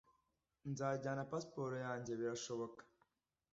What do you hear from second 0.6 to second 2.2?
Nzajyana pasiporo yanjye,